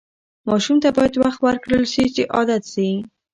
ماشوم 0.49 0.77
ته 0.83 0.89
باید 0.97 1.13
وخت 1.23 1.39
ورکړل 1.43 1.83
شي 1.93 2.05
چې 2.15 2.23
عادت 2.35 2.63
شي. 2.73 2.89